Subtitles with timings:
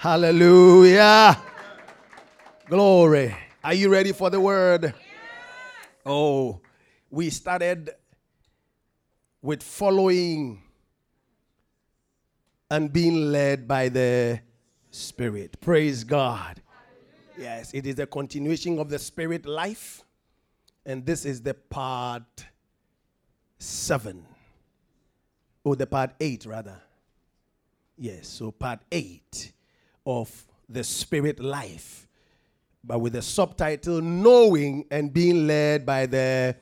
[0.00, 1.38] Hallelujah.
[2.70, 3.36] Glory.
[3.62, 4.94] Are you ready for the word?
[6.06, 6.62] Oh,
[7.10, 7.90] we started
[9.42, 10.62] with following
[12.70, 14.40] and being led by the
[14.90, 15.60] Spirit.
[15.60, 16.62] Praise God.
[17.36, 20.02] Yes, it is a continuation of the Spirit life.
[20.86, 22.46] And this is the part
[23.58, 24.24] seven.
[25.62, 26.80] Or the part eight, rather.
[27.98, 29.52] Yes, so part eight
[30.06, 32.06] of the Spirit life.
[32.82, 36.56] But with the subtitle Knowing and Being Led by the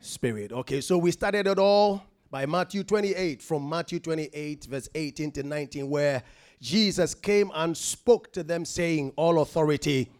[0.00, 0.52] Spirit.
[0.52, 5.42] Okay, so we started it all by Matthew 28, from Matthew 28, verse 18 to
[5.42, 6.22] 19, where
[6.60, 10.10] Jesus came and spoke to them, saying, All authority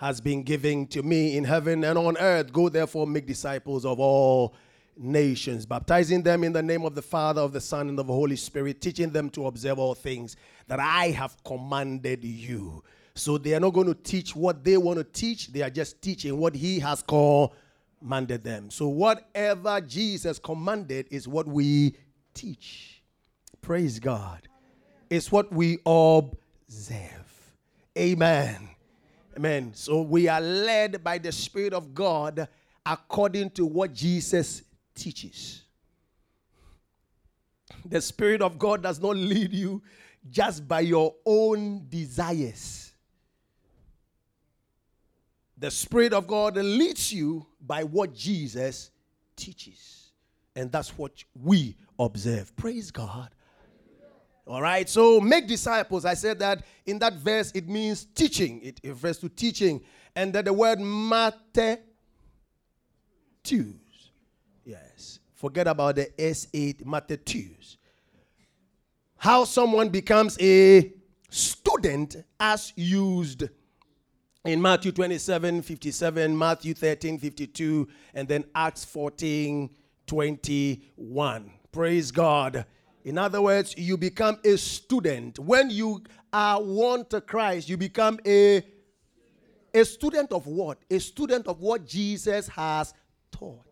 [0.00, 2.52] has been given to me in heaven and on earth.
[2.52, 4.54] Go therefore, make disciples of all
[4.96, 8.12] nations, baptizing them in the name of the Father, of the Son, and of the
[8.12, 10.36] Holy Spirit, teaching them to observe all things
[10.68, 12.82] that I have commanded you.
[13.14, 16.00] So they are not going to teach what they want to teach, they are just
[16.00, 18.70] teaching what He has commanded them.
[18.70, 21.96] So whatever Jesus commanded is what we
[22.34, 23.02] teach.
[23.60, 24.48] Praise God.
[25.08, 27.08] It's what we observe.
[27.98, 28.70] Amen.
[29.36, 29.72] Amen.
[29.74, 32.48] So we are led by the Spirit of God
[32.86, 34.62] according to what Jesus
[35.00, 35.62] teaches.
[37.86, 39.82] The Spirit of God does not lead you
[40.30, 42.92] just by your own desires.
[45.56, 48.90] The Spirit of God leads you by what Jesus
[49.36, 50.10] teaches.
[50.54, 52.54] And that's what we observe.
[52.56, 53.30] Praise God.
[54.46, 56.04] All right, so make disciples.
[56.04, 58.60] I said that in that verse it means teaching.
[58.62, 59.80] It refers to teaching.
[60.16, 61.34] And that the word mate,
[64.70, 65.18] Yes.
[65.34, 67.76] Forget about the S8 Matthews.
[69.16, 70.92] How someone becomes a
[71.28, 73.48] student as used
[74.44, 79.70] in Matthew 27 57, Matthew 13 52, and then Acts 14
[80.06, 81.52] 21.
[81.72, 82.64] Praise God.
[83.02, 85.40] In other words, you become a student.
[85.40, 88.64] When you are one to Christ, you become a,
[89.74, 90.78] a student of what?
[90.88, 92.94] A student of what Jesus has
[93.32, 93.69] taught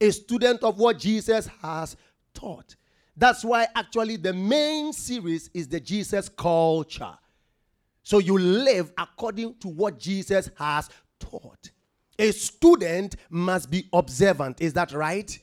[0.00, 1.96] a student of what Jesus has
[2.34, 2.76] taught.
[3.16, 7.14] That's why actually the main series is the Jesus culture.
[8.04, 10.88] So you live according to what Jesus has
[11.18, 11.70] taught.
[12.18, 14.60] A student must be observant.
[14.60, 15.38] Is that right?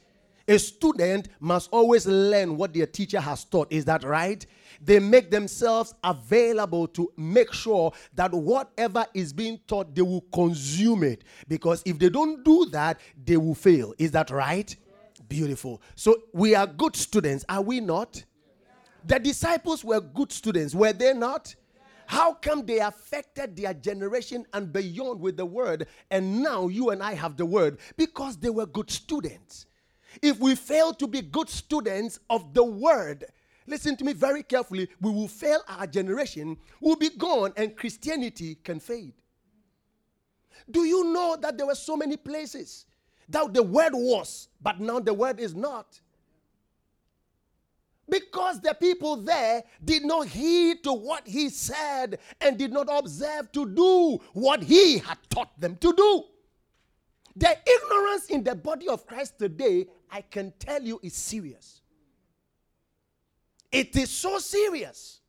[0.48, 3.72] A student must always learn what their teacher has taught.
[3.72, 4.46] Is that right?
[4.80, 11.04] They make themselves available to make sure that whatever is being taught, they will consume
[11.04, 11.24] it.
[11.48, 13.96] Because if they don't do that, they will fail.
[13.98, 14.76] Is that right?
[15.28, 15.82] Beautiful.
[15.96, 18.24] So we are good students, are we not?
[19.06, 21.56] The disciples were good students, were they not?
[22.08, 27.02] How come they affected their generation and beyond with the word, and now you and
[27.02, 27.80] I have the word?
[27.98, 29.66] Because they were good students.
[30.22, 33.26] If we fail to be good students of the word,
[33.68, 38.56] listen to me very carefully, we will fail our generation, We'll be gone, and Christianity
[38.64, 39.14] can fade.
[40.70, 42.86] Do you know that there were so many places
[43.30, 46.00] that the word was, but now the word is not?
[48.08, 53.52] Because the people there did not heed to what he said and did not observe
[53.54, 56.24] to do what he had taught them to do.
[57.36, 61.82] The ignorance in the body of Christ today, I can tell you, is serious.
[63.72, 65.20] It is so serious.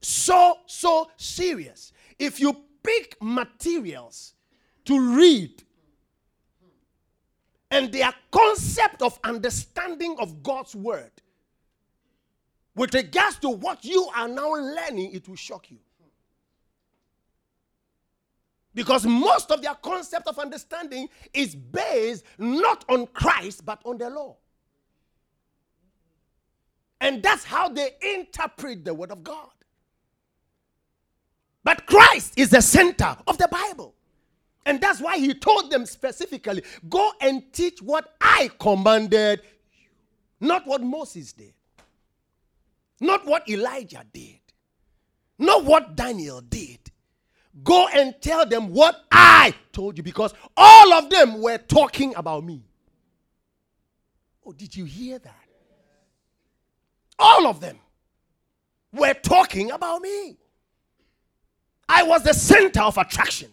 [0.00, 1.92] So, so serious.
[2.18, 4.34] If you pick materials
[4.84, 5.62] to read
[7.70, 11.10] and their concept of understanding of God's word
[12.74, 15.78] with regards to what you are now learning, it will shock you.
[18.74, 24.10] Because most of their concept of understanding is based not on Christ but on the
[24.10, 24.36] law.
[27.00, 29.50] And that's how they interpret the Word of God.
[31.62, 33.94] But Christ is the center of the Bible.
[34.66, 39.42] And that's why he told them specifically go and teach what I commanded.
[40.40, 41.52] Not what Moses did.
[43.00, 44.40] Not what Elijah did.
[45.38, 46.73] Not what Daniel did.
[47.62, 52.44] Go and tell them what I told you because all of them were talking about
[52.44, 52.62] me.
[54.44, 55.44] Oh, did you hear that?
[57.18, 57.78] All of them
[58.92, 60.36] were talking about me.
[61.88, 63.50] I was the center of attraction.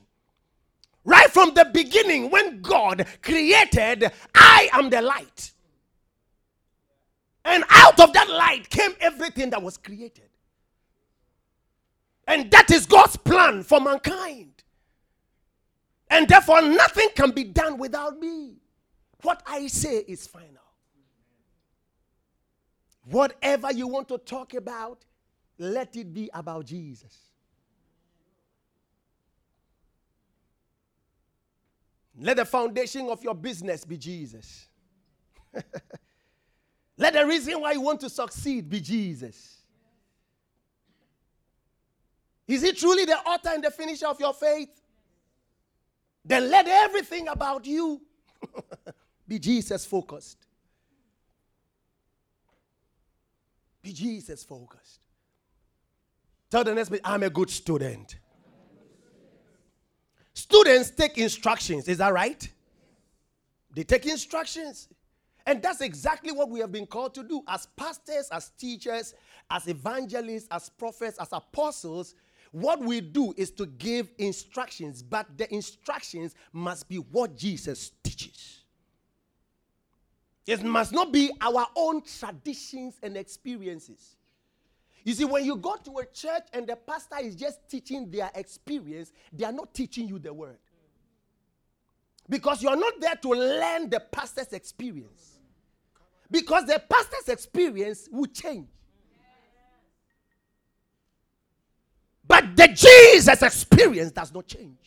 [1.04, 5.52] Right from the beginning, when God created, I am the light.
[7.44, 10.31] And out of that light came everything that was created.
[12.32, 14.54] And that is God's plan for mankind.
[16.10, 18.56] And therefore, nothing can be done without me.
[19.22, 20.64] What I say is final.
[23.04, 25.04] Whatever you want to talk about,
[25.58, 27.18] let it be about Jesus.
[32.18, 34.70] Let the foundation of your business be Jesus.
[36.98, 39.61] let the reason why you want to succeed be Jesus.
[42.48, 44.70] Is he truly the author and the finisher of your faith?
[46.24, 48.02] Then let everything about you
[49.28, 50.46] be Jesus focused.
[53.82, 55.08] Be Jesus focused.
[56.50, 58.18] Tell the next bit, I'm a good student.
[60.34, 62.48] Students take instructions, is that right?
[63.74, 64.90] They take instructions.
[65.46, 69.16] And that's exactly what we have been called to do as pastors, as teachers,
[69.50, 72.16] as evangelists, as prophets, as apostles.
[72.52, 78.60] What we do is to give instructions, but the instructions must be what Jesus teaches.
[80.46, 84.18] It must not be our own traditions and experiences.
[85.04, 88.30] You see, when you go to a church and the pastor is just teaching their
[88.36, 90.58] experience, they are not teaching you the word.
[92.28, 95.40] Because you're not there to learn the pastor's experience.
[96.30, 98.68] Because the pastor's experience will change.
[102.32, 104.78] But the Jesus experience does not change.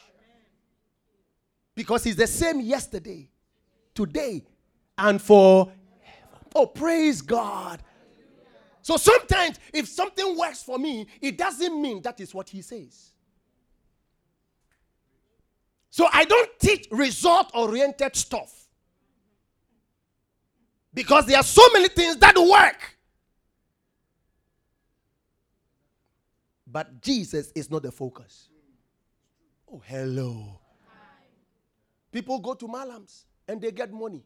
[1.75, 3.29] Because he's the same yesterday,
[3.95, 4.45] today,
[4.97, 5.73] and for
[6.55, 7.83] oh praise god.
[8.83, 13.11] So sometimes if something works for me it doesn't mean that is what he says.
[15.91, 18.69] So i don't teach result oriented stuff.
[20.93, 22.94] Because there are so many things that work
[26.75, 28.51] but jesus is not the focus
[29.73, 30.61] oh hello
[32.13, 34.23] people go to malams and they get money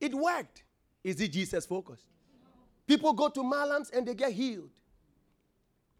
[0.00, 0.62] it worked.
[1.02, 2.04] Is it Jesus focused?
[2.86, 4.70] People go to Malams and they get healed.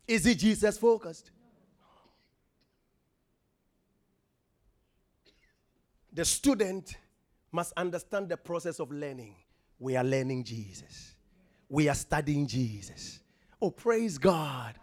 [0.06, 1.30] Is it Jesus focused?
[6.12, 6.96] The student
[7.52, 9.34] must understand the process of learning.
[9.78, 11.14] We are learning Jesus.
[11.68, 13.20] We are studying Jesus.
[13.60, 14.74] Oh, praise God.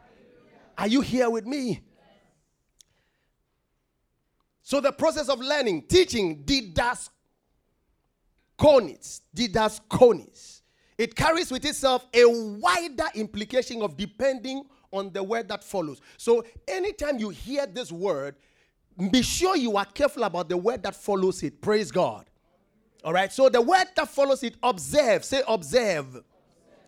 [0.77, 1.81] Are you here with me?
[4.62, 7.10] So, the process of learning, teaching, didas
[8.57, 10.62] conis, didas conis.
[10.98, 16.00] It carries with itself a wider implication of depending on the word that follows.
[16.18, 18.36] So anytime you hear this word,
[19.12, 21.62] be sure you are careful about the word that follows it.
[21.62, 22.25] Praise God.
[23.04, 23.31] All right.
[23.31, 25.25] So the word that follows it, observe.
[25.25, 26.24] Say observe.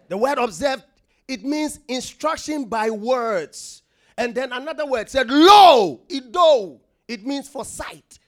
[0.08, 0.84] The word observe,
[1.28, 3.84] it means instruction by words.
[4.18, 6.82] And then another word said, lo, ido.
[7.08, 8.20] It means for sight.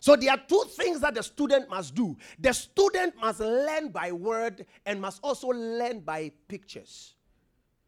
[0.00, 2.16] So there are two things that the student must do.
[2.38, 7.14] The student must learn by word and must also learn by pictures,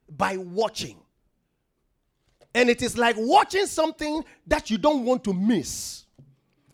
[0.08, 0.98] by watching.
[2.54, 6.04] And it is like watching something that you don't want to miss.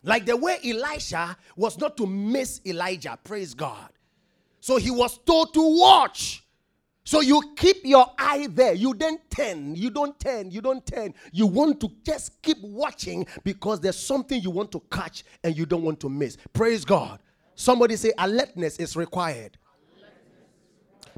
[0.03, 3.89] Like the way Elisha was not to miss Elijah, praise God.
[4.59, 6.40] So he was told to watch.
[7.11, 8.73] So you keep your eye there.
[8.73, 9.75] You don't turn.
[9.75, 10.49] You don't turn.
[10.49, 11.13] You don't turn.
[11.33, 15.65] You want to just keep watching because there's something you want to catch and you
[15.65, 16.37] don't want to miss.
[16.53, 17.19] Praise God.
[17.53, 19.57] Somebody say alertness is required.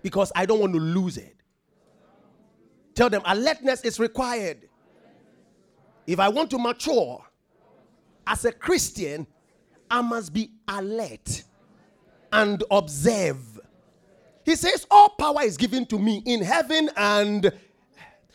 [0.01, 1.35] Because I don't want to lose it.
[2.95, 4.67] Tell them alertness is required.
[6.07, 7.23] If I want to mature
[8.25, 9.27] as a Christian,
[9.91, 11.43] I must be alert
[12.31, 13.52] and observe
[14.45, 17.51] he says, All power is given to me in heaven and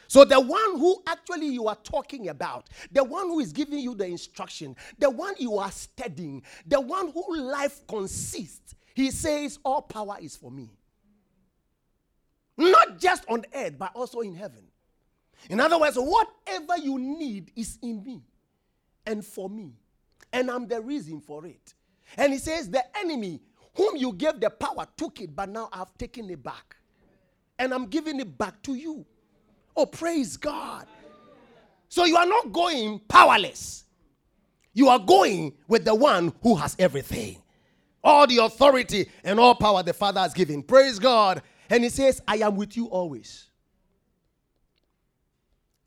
[0.08, 3.94] so the one who actually you are talking about, the one who is giving you
[3.94, 9.82] the instruction, the one you are studying, the one who life consists, he says, All
[9.82, 10.70] power is for me.
[12.56, 14.64] Not just on earth, but also in heaven.
[15.50, 18.22] In other words, whatever you need is in me
[19.06, 19.74] and for me.
[20.32, 21.74] And I'm the reason for it.
[22.16, 23.40] And he says, The enemy
[23.74, 26.76] whom you gave the power took it, but now I've taken it back.
[27.58, 29.04] And I'm giving it back to you.
[29.76, 30.86] Oh, praise God.
[31.88, 33.84] So you are not going powerless.
[34.74, 37.42] You are going with the one who has everything.
[38.04, 40.62] All the authority and all power the Father has given.
[40.62, 41.42] Praise God.
[41.70, 43.46] And he says, I am with you always.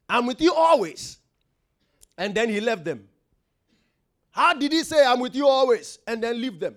[0.10, 1.20] I'm with you always.
[2.18, 3.08] And then he left them.
[4.32, 6.76] How did he say, I'm with you always, and then leave them?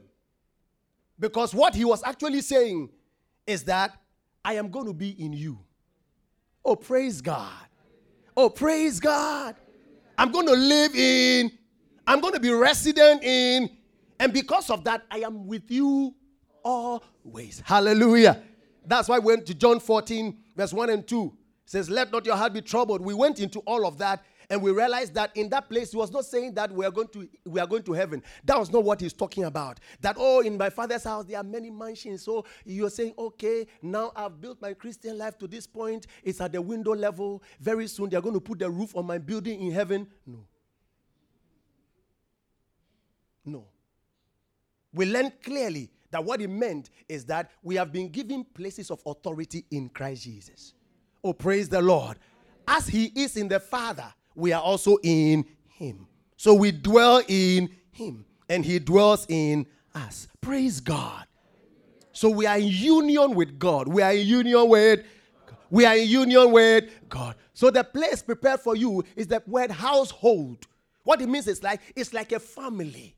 [1.18, 2.90] Because what he was actually saying
[3.46, 3.92] is that
[4.44, 5.58] I am going to be in you.
[6.64, 7.52] Oh, praise God.
[8.36, 9.56] Oh, praise God.
[10.16, 11.52] I'm going to live in,
[12.06, 13.70] I'm going to be resident in,
[14.18, 16.14] and because of that, I am with you
[16.62, 17.62] always.
[17.64, 18.42] Hallelujah.
[18.86, 21.24] That's why we went to John 14, verse 1 and 2.
[21.64, 23.00] It says, Let not your heart be troubled.
[23.00, 24.22] We went into all of that
[24.54, 27.08] and we realized that in that place he was not saying that we are going
[27.08, 28.22] to we are going to heaven.
[28.44, 29.80] That was not what he's talking about.
[30.00, 32.22] That oh in my father's house there are many mansions.
[32.22, 36.06] So you're saying okay now i've built my christian life to this point.
[36.22, 37.42] It's at the window level.
[37.58, 40.06] Very soon they're going to put the roof on my building in heaven.
[40.24, 40.46] No.
[43.44, 43.64] No.
[44.92, 49.02] We learn clearly that what he meant is that we have been given places of
[49.04, 50.74] authority in christ jesus.
[51.24, 52.20] Oh praise the lord.
[52.68, 56.06] As he is in the father we are also in him.
[56.36, 60.28] So we dwell in him and he dwells in us.
[60.40, 61.24] Praise God.
[62.12, 63.88] So we are in union with God.
[63.88, 65.04] We are in union with
[65.70, 67.34] we are in union with God.
[67.52, 70.66] So the place prepared for you is the word household.
[71.02, 73.16] What it means is like it's like a family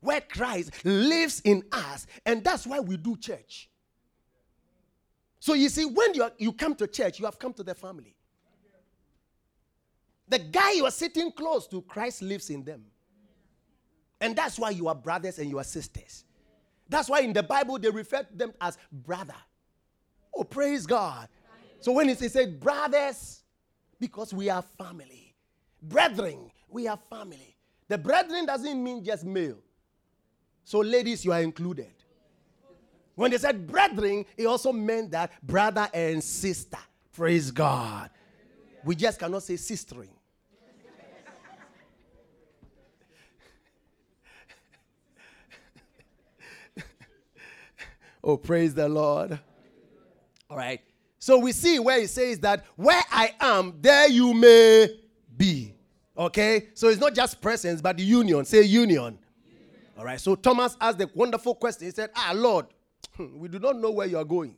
[0.00, 3.68] where Christ lives in us, and that's why we do church.
[5.40, 8.14] So you see, when you, you come to church, you have come to the family.
[10.28, 12.84] The guy you are sitting close to, Christ lives in them.
[14.20, 16.24] And that's why you are brothers and you are sisters.
[16.88, 19.34] That's why in the Bible they refer to them as brother.
[20.34, 21.28] Oh, praise God.
[21.80, 23.42] So when it said brothers,
[24.00, 25.34] because we are family.
[25.82, 27.56] Brethren, we are family.
[27.88, 29.58] The brethren doesn't mean just male.
[30.64, 31.90] So, ladies, you are included.
[33.14, 36.78] When they said brethren, it also meant that brother and sister.
[37.12, 38.10] Praise God.
[38.84, 40.10] We just cannot say sistering.
[48.22, 49.38] Oh, praise the Lord.
[50.50, 50.80] All right.
[51.18, 54.88] So we see where it says that where I am, there you may
[55.36, 55.74] be.
[56.16, 56.68] Okay?
[56.74, 58.44] So it's not just presence, but the union.
[58.44, 58.88] Say union.
[58.88, 59.18] union.
[59.96, 60.20] All right.
[60.20, 61.86] So Thomas asked the wonderful question.
[61.86, 62.66] He said, Ah, Lord,
[63.18, 64.56] we do not know where you are going.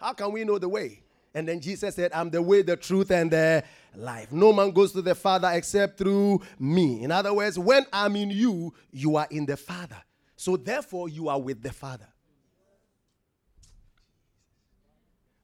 [0.00, 1.02] How can we know the way?
[1.34, 3.62] And then Jesus said, I'm the way, the truth, and the
[3.94, 4.32] life.
[4.32, 7.02] No man goes to the Father except through me.
[7.02, 10.02] In other words, when I'm in you, you are in the Father.
[10.36, 12.08] So therefore, you are with the Father.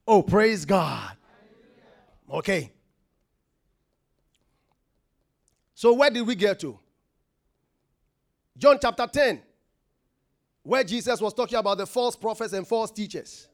[0.06, 1.16] Oh, praise God.
[2.30, 2.73] Okay.
[5.75, 6.78] So, where did we get to?
[8.56, 9.42] John chapter 10,
[10.62, 13.49] where Jesus was talking about the false prophets and false teachers.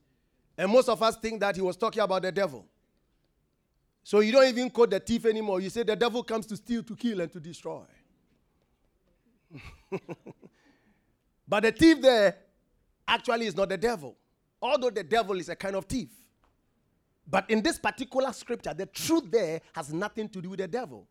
[0.58, 2.66] And most of us think that he was talking about the devil.
[4.02, 5.60] So, you don't even quote the thief anymore.
[5.60, 7.84] You say the devil comes to steal, to kill, and to destroy.
[11.48, 12.36] but the thief there
[13.06, 14.16] actually is not the devil,
[14.60, 16.10] although the devil is a kind of thief.
[17.26, 21.06] But in this particular scripture, the truth there has nothing to do with the devil.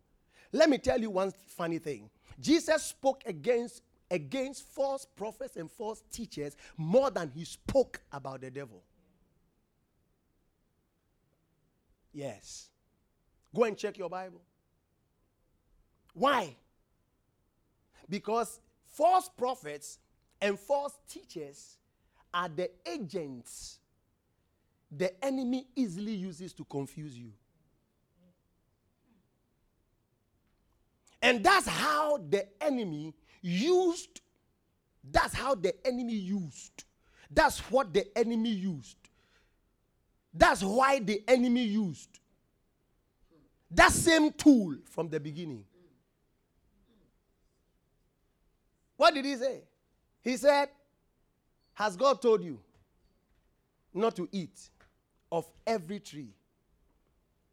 [0.51, 2.09] Let me tell you one funny thing.
[2.39, 8.49] Jesus spoke against against false prophets and false teachers more than he spoke about the
[8.49, 8.81] devil.
[12.11, 12.69] Yes.
[13.55, 14.41] Go and check your Bible.
[16.13, 16.55] Why?
[18.09, 19.99] Because false prophets
[20.41, 21.77] and false teachers
[22.33, 23.79] are the agents
[24.91, 27.31] the enemy easily uses to confuse you.
[31.21, 34.21] And that's how the enemy used,
[35.03, 36.85] that's how the enemy used.
[37.29, 38.97] That's what the enemy used.
[40.33, 42.19] That's why the enemy used
[43.71, 45.63] that same tool from the beginning.
[48.97, 49.61] What did he say?
[50.21, 50.69] He said,
[51.73, 52.59] Has God told you
[53.93, 54.69] not to eat
[55.31, 56.33] of every tree.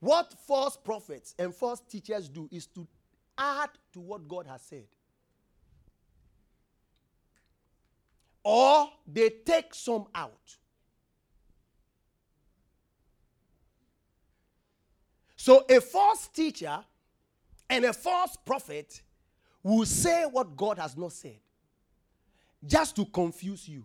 [0.00, 2.86] What false prophets and false teachers do is to
[3.36, 4.84] add to what God has said.
[8.44, 10.56] Or they take some out.
[15.36, 16.78] So a false teacher
[17.68, 19.02] and a false prophet
[19.62, 21.38] will say what God has not said
[22.64, 23.84] just to confuse you.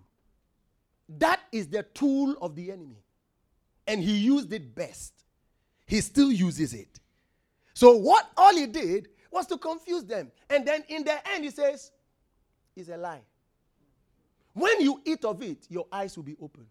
[1.18, 3.04] That is the tool of the enemy.
[3.88, 5.14] And he used it best.
[5.86, 7.00] He still uses it.
[7.74, 10.32] So what all he did was to confuse them.
[10.50, 11.92] And then in the end, he says,
[12.76, 13.22] it's a lie.
[14.54, 16.66] When you eat of it, your eyes will be open.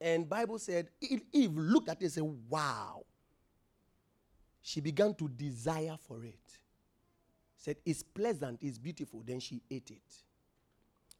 [0.00, 0.88] And Bible said,
[1.32, 3.04] Eve looked at it and said, Wow.
[4.62, 6.58] She began to desire for it.
[7.56, 9.22] Said, It's pleasant, it's beautiful.
[9.24, 10.14] Then she ate it.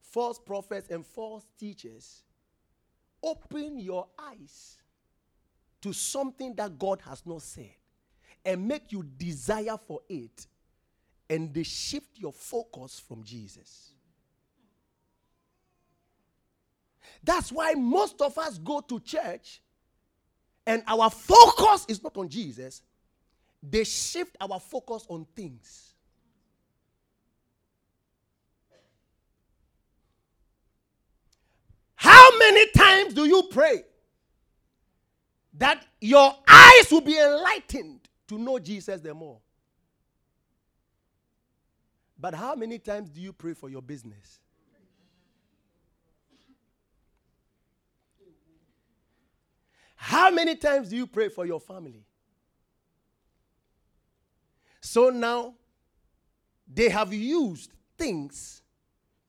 [0.02, 2.22] False prophets and false teachers
[3.26, 4.76] open your eyes
[5.82, 7.74] to something that God has not said
[8.44, 10.46] and make you desire for it,
[11.28, 13.92] and they shift your focus from Jesus.
[17.24, 19.60] That's why most of us go to church
[20.66, 22.82] and our focus is not on Jesus,
[23.62, 25.94] they shift our focus on things.
[31.96, 33.84] How many times do you pray
[35.54, 39.38] that your eyes will be enlightened to know Jesus the more?
[42.18, 44.40] But how many times do you pray for your business?
[49.96, 52.04] How many times do you pray for your family?
[54.80, 55.54] So now,
[56.72, 58.62] they have used things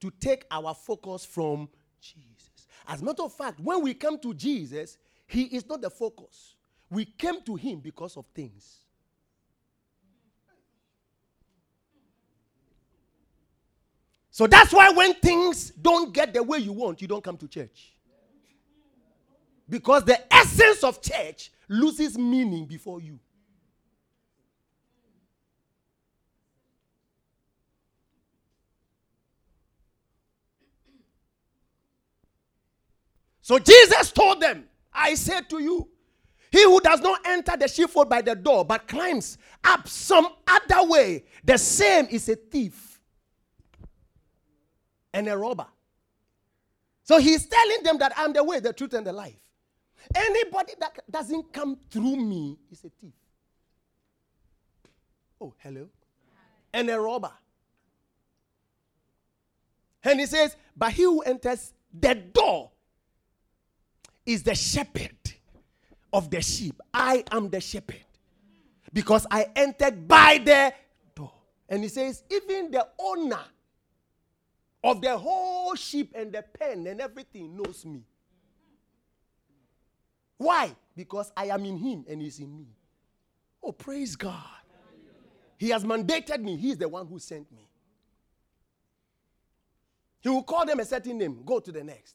[0.00, 1.68] to take our focus from
[2.00, 2.37] Jesus.
[2.88, 6.56] As a matter of fact, when we come to Jesus, He is not the focus.
[6.90, 8.78] We came to Him because of things.
[14.30, 17.48] So that's why when things don't get the way you want, you don't come to
[17.48, 17.94] church.
[19.68, 23.18] Because the essence of church loses meaning before you.
[33.48, 35.88] So Jesus told them, I say to you,
[36.52, 40.86] he who does not enter the sheepfold by the door, but climbs up some other
[40.86, 43.00] way, the same is a thief
[45.14, 45.66] and a robber.
[47.04, 49.40] So he's telling them that I'm the way, the truth, and the life.
[50.14, 53.14] Anybody that doesn't come through me is a thief.
[55.40, 55.88] Oh, hello.
[56.74, 57.32] And a robber.
[60.04, 62.72] And he says, But he who enters the door
[64.28, 65.16] is the shepherd
[66.12, 66.78] of the sheep.
[66.92, 68.04] I am the shepherd
[68.92, 70.74] because I entered by the
[71.14, 71.32] door.
[71.66, 73.40] And he says, Even the owner
[74.84, 78.04] of the whole sheep and the pen and everything knows me.
[80.36, 80.76] Why?
[80.94, 82.66] Because I am in him and he's in me.
[83.62, 84.44] Oh, praise God.
[85.56, 86.56] He has mandated me.
[86.56, 87.66] He is the one who sent me.
[90.20, 91.40] He will call them a certain name.
[91.46, 92.14] Go to the next.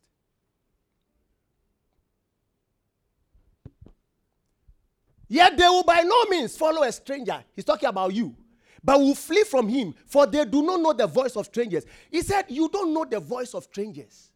[5.34, 7.44] Yet they will by no means follow a stranger.
[7.56, 8.36] He's talking about you.
[8.84, 11.86] But will flee from him, for they do not know the voice of strangers.
[12.12, 14.30] He said, You don't know the voice of strangers.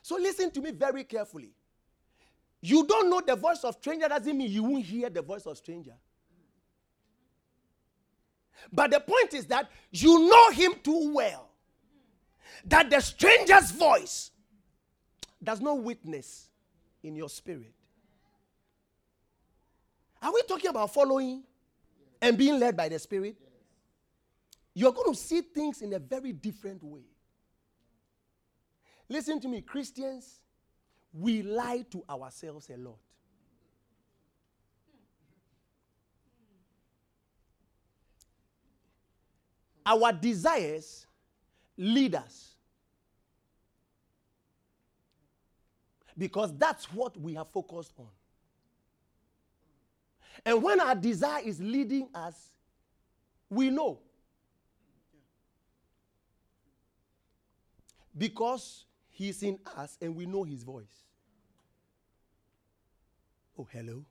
[0.00, 1.50] So listen to me very carefully.
[2.62, 5.58] You don't know the voice of stranger doesn't mean you won't hear the voice of
[5.58, 5.96] stranger.
[8.72, 11.50] But the point is that you know him too well.
[12.64, 14.30] That the stranger's voice
[15.44, 16.48] does not witness
[17.02, 17.74] in your spirit.
[20.22, 21.42] Are we talking about following
[22.20, 23.36] and being led by the Spirit?
[24.72, 27.02] You're going to see things in a very different way.
[29.08, 30.38] Listen to me, Christians
[31.12, 32.96] we lie to ourselves a lot.
[39.84, 41.06] Our desires
[41.76, 42.54] lead us.
[46.16, 48.06] Because that's what we have focused on.
[50.44, 52.34] And when our desire is leading us,
[53.48, 53.98] we know.
[58.16, 61.04] Because He's in us and we know His voice.
[63.58, 64.04] Oh, hello.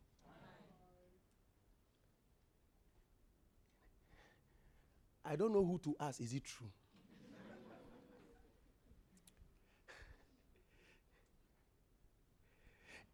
[5.24, 6.20] I don't know who to ask.
[6.20, 6.70] Is it true?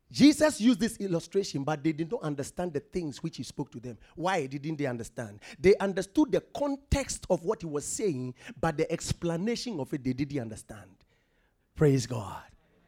[0.09, 3.79] Jesus used this illustration, but they did not understand the things which he spoke to
[3.79, 3.97] them.
[4.15, 5.41] Why didn't they understand?
[5.59, 10.13] They understood the context of what he was saying, but the explanation of it they
[10.13, 10.91] didn't understand.
[11.75, 12.41] Praise God.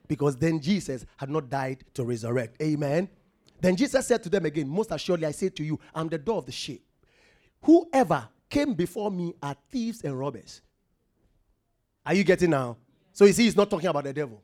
[0.07, 2.61] Because then Jesus had not died to resurrect.
[2.61, 3.09] Amen.
[3.61, 6.37] Then Jesus said to them again, Most assuredly, I say to you, I'm the door
[6.37, 6.83] of the sheep.
[7.61, 10.61] Whoever came before me are thieves and robbers.
[12.05, 12.77] Are you getting now?
[13.11, 14.41] So you see, he's not talking about the devil.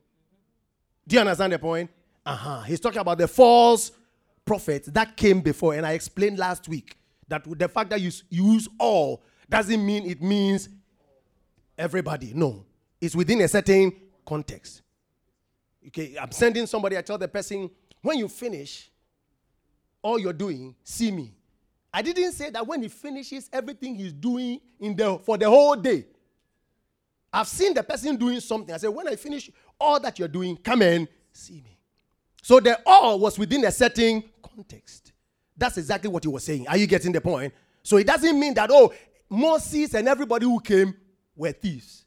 [1.07, 1.89] Do you understand the point?
[2.25, 2.61] Uh huh.
[2.61, 3.91] He's talking about the false
[4.45, 5.73] prophets that came before.
[5.75, 10.21] And I explained last week that the fact that you use all doesn't mean it
[10.21, 10.69] means
[11.77, 12.31] everybody.
[12.33, 12.65] No,
[12.99, 13.93] it's within a certain
[14.25, 14.81] context.
[15.87, 17.69] Okay, I'm sending somebody, I tell the person,
[18.01, 18.89] when you finish
[20.01, 21.33] all you're doing, see me.
[21.93, 25.75] I didn't say that when he finishes everything he's doing in the for the whole
[25.75, 26.05] day.
[27.31, 28.73] I've seen the person doing something.
[28.73, 31.74] I said, when I finish all that you're doing, come and see me.
[32.45, 35.13] So the all was within a certain context.
[35.57, 36.67] That's exactly what he was saying.
[36.67, 37.51] Are you getting the point?
[37.81, 38.93] So it doesn't mean that, oh,
[39.27, 40.93] Moses and everybody who came
[41.35, 42.05] were thieves.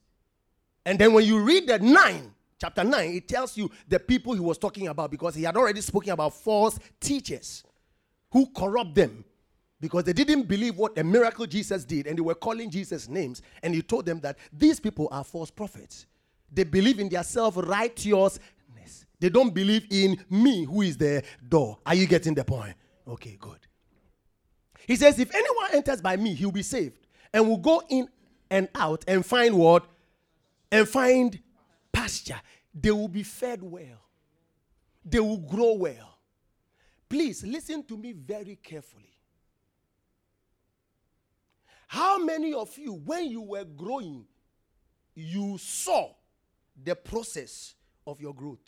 [0.87, 4.39] And then when you read the 9, chapter 9, it tells you the people he
[4.39, 7.65] was talking about because he had already spoken about false teachers
[8.31, 9.25] who corrupt them
[9.81, 13.43] because they didn't believe what the miracle Jesus did and they were calling Jesus names.
[13.65, 16.07] And he told them that these people are false prophets.
[16.53, 18.39] They believe in their self righteousness.
[19.21, 21.79] They don't believe in me, who is the door.
[21.85, 22.75] Are you getting the point?
[23.07, 23.59] Okay, good.
[24.87, 28.09] He says, If anyone enters by me, he'll be saved and will go in
[28.51, 29.87] and out and find what?
[30.71, 31.39] And find
[31.93, 32.41] pasture.
[32.75, 34.03] They will be fed well,
[35.05, 36.19] they will grow well.
[37.09, 39.05] Please listen to me very carefully.
[41.87, 44.27] How many of you, when you were growing,
[45.15, 46.13] you saw
[46.85, 47.75] the process
[48.07, 48.61] of your growth?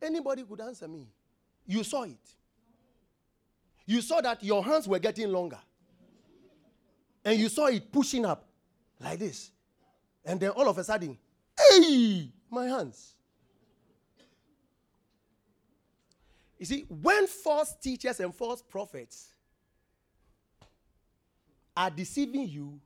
[0.00, 1.08] Anybody could answer me.
[1.66, 2.36] You saw it.
[3.86, 5.58] You saw that your hands were getting longer.
[7.24, 8.44] And you saw it pushing up
[9.00, 9.50] like this.
[10.24, 11.16] And then all of a sudden,
[11.58, 13.14] hey, my hands.
[16.58, 19.32] You see, when false teachers and false prophets
[21.76, 22.80] are deceiving you,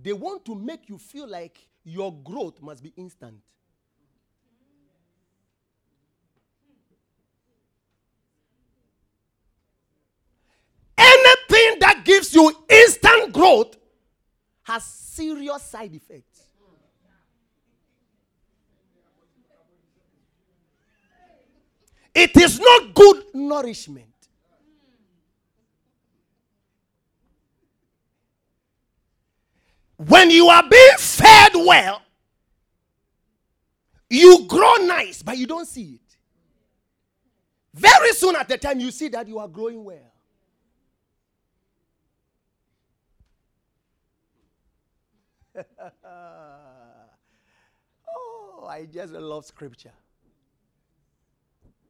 [0.00, 3.36] they want to make you feel like your growth must be instant.
[11.80, 13.76] that you instant growth
[14.62, 16.44] has serious side effects.
[22.14, 24.06] It is not good nourishment.
[29.96, 32.02] When you are being fed well,
[34.08, 36.16] you grow nice, but you don't see it.
[37.74, 40.09] Very soon at the time, you see that you are growing well.
[48.08, 49.92] oh, I just love scripture.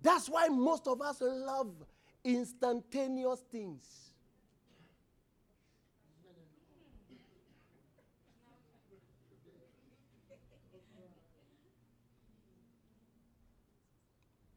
[0.03, 1.73] That's why most of us love
[2.25, 4.13] instantaneous things.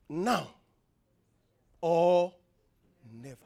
[0.09, 0.55] Now
[1.81, 2.33] or
[3.11, 3.37] never.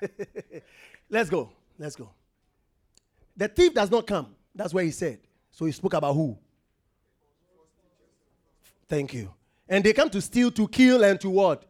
[1.10, 1.50] Let's go.
[1.78, 2.10] Let's go.
[3.36, 4.34] The thief does not come.
[4.54, 5.20] That's what he said.
[5.50, 6.36] So he spoke about who?
[8.88, 9.32] Thank you.
[9.68, 11.64] And they come to steal, to kill, and to what?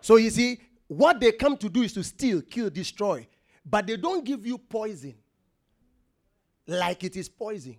[0.00, 3.26] So you see, what they come to do is to steal, kill, destroy.
[3.64, 5.14] But they don't give you poison
[6.66, 7.76] like it is poison.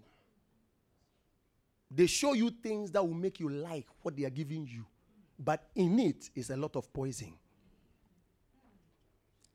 [1.89, 4.85] They show you things that will make you like what they are giving you.
[5.37, 7.33] But in it is a lot of poison.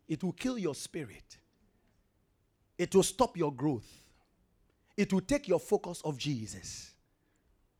[0.08, 1.38] It will kill your spirit.
[2.76, 3.88] It will stop your growth.
[4.96, 6.92] It will take your focus of Jesus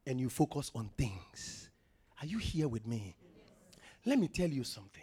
[0.07, 1.69] and you focus on things.
[2.21, 3.17] Are you here with me?
[4.05, 5.03] Let me tell you something.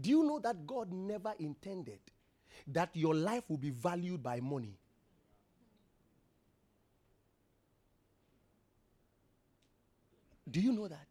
[0.00, 1.98] Do you know that God never intended
[2.68, 4.78] that your life will be valued by money?
[10.50, 11.08] Do you know that?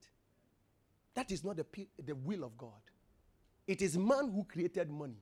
[1.16, 1.66] That is not the,
[2.04, 2.72] the will of God.
[3.68, 5.22] It is man who created money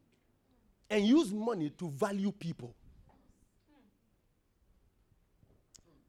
[0.92, 2.76] and use money to value people.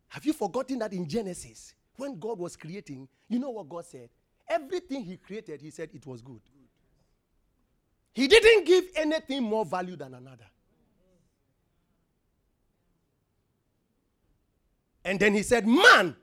[0.08, 4.10] Have you forgotten that in Genesis, when God was creating, you know what God said?
[4.48, 6.40] Everything He created, He said it was good.
[8.12, 10.44] He didn't give anything more value than another.
[15.04, 16.16] And then He said, Man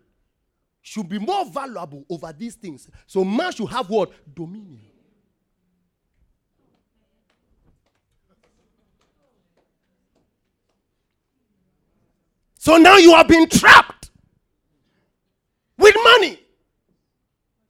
[0.81, 2.89] should be more valuable over these things.
[3.07, 4.11] So man should have what?
[4.35, 4.88] Dominion.
[12.61, 14.11] So now you have been trapped
[15.77, 16.37] with money.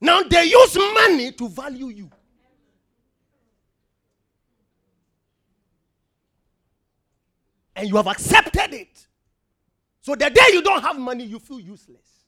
[0.01, 2.09] Now they use money to value you.
[7.75, 9.07] And you have accepted it.
[10.01, 12.25] So the day you don't have money, you feel useless.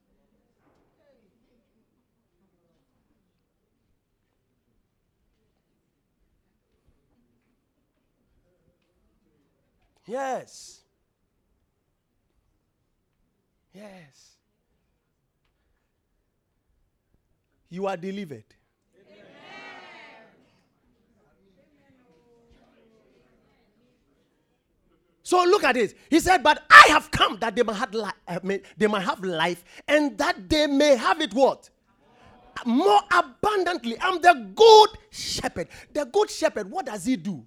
[10.05, 10.80] Yes.
[13.73, 14.35] Yes.
[17.69, 18.43] You are delivered.
[25.23, 25.93] So look at this.
[26.09, 28.39] He said, "But I have come that they might have life, uh,
[28.75, 31.69] they might have life, and that they may have it what
[32.65, 33.97] more abundantly.
[33.99, 35.67] I'm the good shepherd.
[35.93, 36.69] The good shepherd.
[36.69, 37.45] What does he do?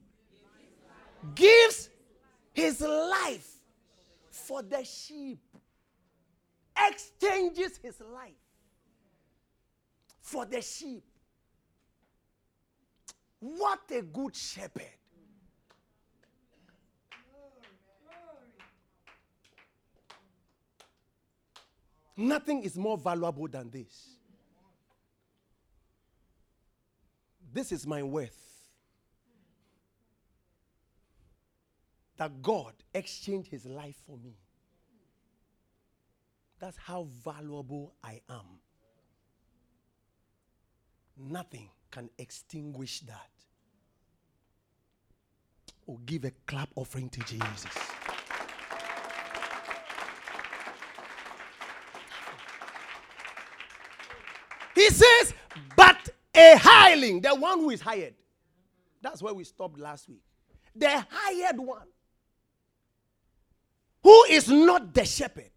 [1.35, 1.89] Gives
[2.53, 3.51] his life
[4.31, 5.41] for the sheep.
[6.77, 8.33] Exchanges his life
[10.21, 11.05] for the sheep.
[13.41, 14.85] What a good shepherd.
[22.17, 24.17] Nothing is more valuable than this.
[27.53, 28.41] This is my worth.
[32.17, 34.37] That God exchanged his life for me.
[36.65, 38.59] That's how valuable I am.
[41.19, 43.29] Nothing can extinguish that.
[45.87, 47.67] Or oh, give a clap offering to Jesus.
[54.75, 55.35] He says,
[55.77, 58.15] but a hireling, the one who is hired.
[59.03, 60.23] That's where we stopped last week.
[60.75, 61.89] The hired one,
[64.03, 65.51] who is not the shepherd.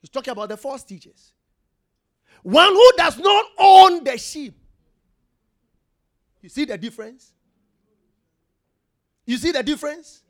[0.00, 1.32] He's talking about the false teachers.
[2.42, 4.54] One who does not own the sheep.
[6.40, 7.32] You see the difference?
[9.26, 10.22] You see the difference?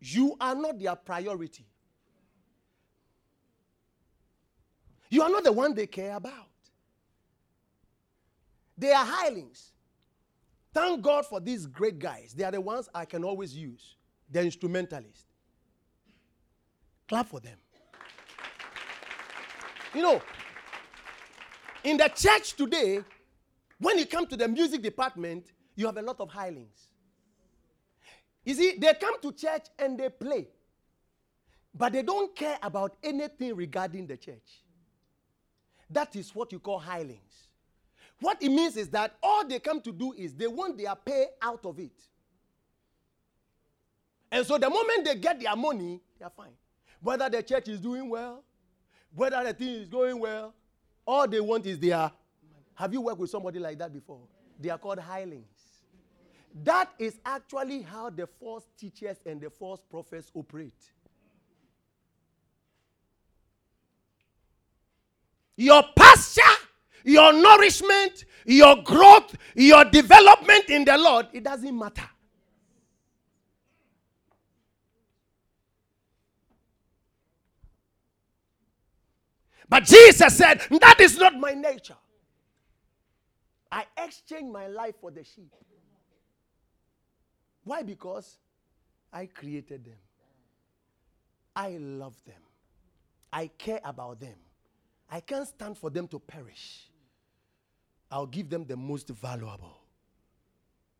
[0.00, 1.66] You are not their priority.
[5.10, 6.32] You are not the one they care about.
[8.78, 9.72] They are hirelings.
[10.72, 12.34] Thank God for these great guys.
[12.34, 13.96] They are the ones I can always use.
[14.30, 15.24] They're instrumentalists.
[17.08, 17.56] Clap for them.
[19.94, 20.22] You know,
[21.84, 23.02] in the church today,
[23.78, 26.88] when you come to the music department, you have a lot of hirelings.
[28.44, 30.48] You see, they come to church and they play,
[31.74, 34.62] but they don't care about anything regarding the church.
[35.90, 37.48] That is what you call hirelings.
[38.20, 41.26] What it means is that all they come to do is they want their pay
[41.42, 41.92] out of it.
[44.32, 46.52] And so the moment they get their money, they are fine.
[47.00, 48.42] Whether the church is doing well,
[49.14, 50.54] whether the thing is going well,
[51.06, 52.10] all they want is their.
[52.74, 54.20] Have you worked with somebody like that before?
[54.60, 55.46] They are called hirelings.
[56.64, 60.72] That is actually how the false teachers and the false prophets operate.
[65.56, 66.42] your pasture,
[67.04, 72.08] your nourishment, your growth, your development in the Lord, it doesn't matter.
[79.68, 81.96] But Jesus said, That is not my nature.
[83.70, 85.52] I exchange my life for the sheep.
[87.64, 87.82] Why?
[87.82, 88.38] Because
[89.12, 89.98] I created them.
[91.54, 92.40] I love them.
[93.32, 94.36] I care about them.
[95.10, 96.88] I can't stand for them to perish.
[98.10, 99.76] I'll give them the most valuable.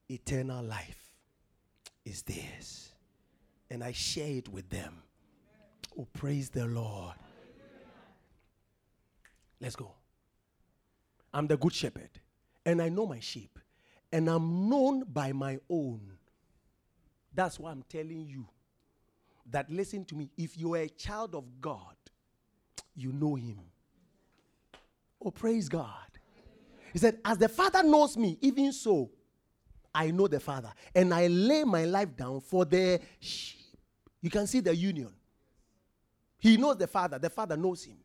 [0.09, 1.11] Eternal life
[2.05, 2.91] is theirs.
[3.71, 5.03] And I share it with them.
[5.99, 7.15] Oh, praise the Lord.
[9.61, 9.93] Let's go.
[11.33, 12.11] I'm the good shepherd,
[12.65, 13.59] and I know my sheep,
[14.13, 16.01] and I'm known by my own.
[17.35, 18.47] That's why I'm telling you
[19.51, 20.31] that listen to me.
[20.37, 21.95] If you are a child of God,
[22.95, 23.61] you know him.
[25.23, 25.91] Oh, praise God.
[26.93, 29.11] He said, As the Father knows me, even so,
[29.95, 30.73] I know the Father.
[30.95, 33.61] And I lay my life down for the sheep.
[34.21, 35.13] You can see the union.
[36.39, 37.97] He knows the Father, the Father knows him.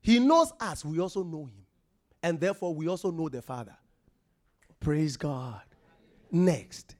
[0.00, 1.66] He knows us, we also know him.
[2.22, 3.76] And therefore, we also know the Father.
[4.78, 5.62] Praise God.
[6.30, 6.96] Next.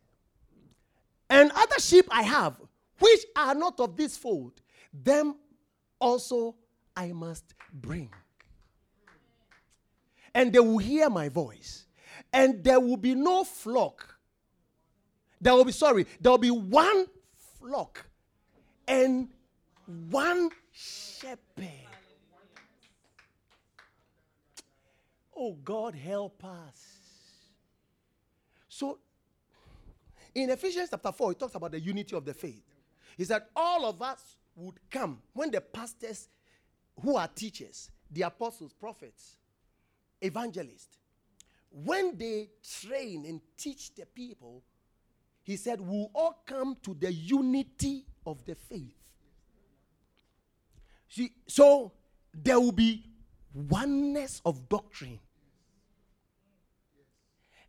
[1.28, 2.56] And other sheep I have,
[2.98, 4.60] which are not of this fold,
[4.92, 5.36] them
[6.00, 6.56] also
[6.96, 8.10] I must bring
[10.34, 11.86] and they will hear my voice.
[12.32, 14.18] And there will be no flock.
[15.40, 17.06] There will be, sorry, there will be one
[17.58, 18.04] flock
[18.86, 19.28] and
[20.10, 21.79] one shepherd.
[25.42, 26.98] Oh, God, help us.
[28.68, 28.98] So,
[30.34, 32.62] in Ephesians chapter 4, it talks about the unity of the faith.
[33.16, 36.28] He said, All of us would come when the pastors
[37.02, 39.36] who are teachers, the apostles, prophets,
[40.20, 40.98] evangelists,
[41.70, 42.50] when they
[42.82, 44.62] train and teach the people,
[45.42, 48.92] he said, We'll all come to the unity of the faith.
[51.08, 51.92] See, so
[52.34, 53.06] there will be
[53.54, 55.18] oneness of doctrine.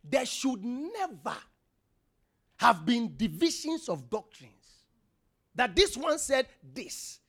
[0.04, 1.36] There should never
[2.56, 4.52] have been divisions of doctrines.
[5.54, 7.20] That this one said this,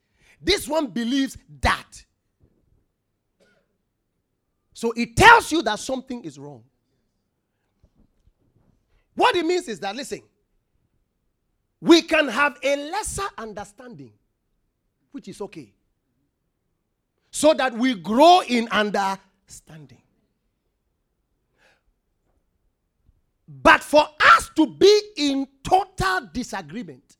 [0.41, 2.05] this one believes that.
[4.73, 6.63] So it tells you that something is wrong.
[9.15, 10.21] What it means is that, listen,
[11.81, 14.13] we can have a lesser understanding,
[15.11, 15.73] which is okay,
[17.29, 20.02] so that we grow in understanding.
[23.61, 27.17] But for us to be in total disagreement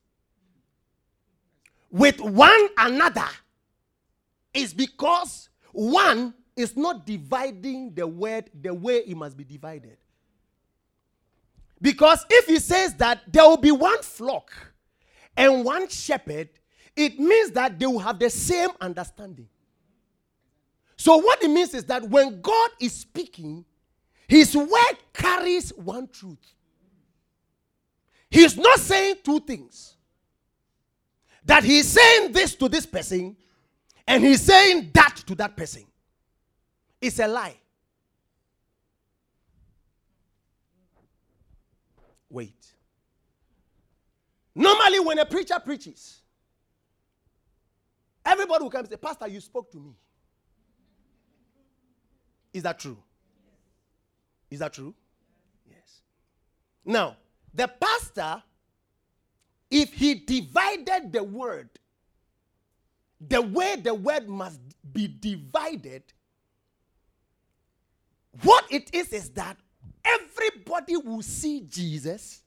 [1.91, 3.28] with one another
[4.54, 9.98] is because one is not dividing the word the way it must be divided.
[11.82, 14.52] Because if he says that there will be one flock
[15.36, 16.50] and one shepherd,
[16.96, 19.50] it means that they will have the same understanding.
[20.96, 23.65] So, what it means is that when God is speaking,
[24.28, 26.54] his word carries one truth.
[28.30, 29.96] He's not saying two things.
[31.46, 33.36] That he's saying this to this person
[34.08, 35.84] and he's saying that to that person.
[37.02, 37.58] It's a lie.
[42.30, 42.66] Wait.
[44.56, 46.22] Normally, when a preacher preaches,
[48.26, 49.92] everybody will come and say, Pastor, you spoke to me.
[52.54, 52.98] Is that true?
[54.54, 54.94] Is that true?
[55.68, 56.02] Yes.
[56.86, 57.18] Now,
[57.56, 58.44] the pastor,
[59.72, 61.70] if he divided the word,
[63.20, 64.60] the way the word must
[64.94, 66.04] be divided,
[68.44, 69.58] what it is is that
[70.06, 72.44] everybody will see Jesus,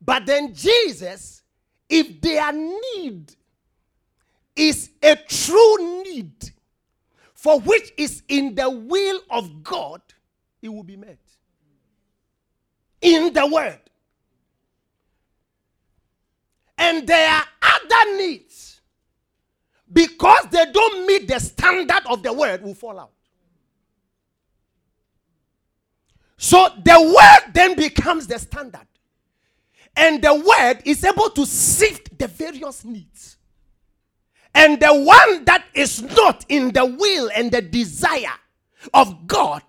[0.00, 1.42] but then Jesus,
[1.88, 3.36] if their need
[4.56, 6.50] is a true need,
[7.38, 10.02] for which is in the will of God,
[10.60, 11.20] it will be met.
[13.00, 13.78] In the word.
[16.76, 18.80] And there are other needs.
[19.92, 23.12] Because they don't meet the standard of the word, will fall out.
[26.38, 28.88] So the word then becomes the standard.
[29.94, 33.37] And the word is able to sift the various needs.
[34.54, 38.34] And the one that is not in the will and the desire
[38.94, 39.62] of God